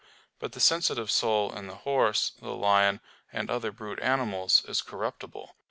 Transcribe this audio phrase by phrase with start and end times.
[0.39, 3.01] But the sensitive soul in the horse, the lion,
[3.31, 5.55] and other brute animals, is corruptible.